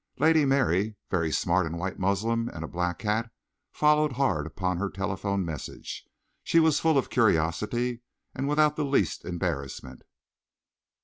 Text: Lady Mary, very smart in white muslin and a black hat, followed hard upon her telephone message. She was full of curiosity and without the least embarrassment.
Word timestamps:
Lady 0.17 0.45
Mary, 0.45 0.95
very 1.11 1.31
smart 1.31 1.67
in 1.67 1.77
white 1.77 1.99
muslin 1.99 2.49
and 2.49 2.63
a 2.63 2.67
black 2.67 3.03
hat, 3.03 3.29
followed 3.71 4.13
hard 4.13 4.47
upon 4.47 4.77
her 4.77 4.89
telephone 4.89 5.45
message. 5.45 6.05
She 6.43 6.59
was 6.59 6.79
full 6.79 6.97
of 6.97 7.11
curiosity 7.11 8.01
and 8.33 8.49
without 8.49 8.75
the 8.75 8.83
least 8.83 9.23
embarrassment. 9.25 10.01